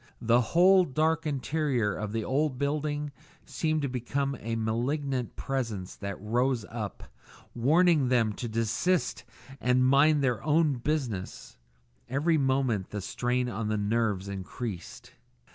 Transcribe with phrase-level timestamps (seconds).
[0.23, 3.11] The whole dark interior of the old building
[3.45, 7.03] seemed to become a malignant Presence that rose up,
[7.53, 9.23] warning them to desist
[9.59, 11.59] and mind their own business;
[12.09, 15.11] every moment the strain on the nerves increased.